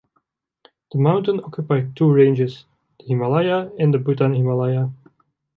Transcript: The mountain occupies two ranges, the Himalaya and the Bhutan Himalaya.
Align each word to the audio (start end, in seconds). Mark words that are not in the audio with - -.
The 0.91 0.97
mountain 0.97 1.41
occupies 1.43 1.91
two 1.93 2.11
ranges, 2.11 2.65
the 2.99 3.05
Himalaya 3.05 3.69
and 3.77 3.93
the 3.93 3.99
Bhutan 3.99 4.33
Himalaya. 4.33 4.89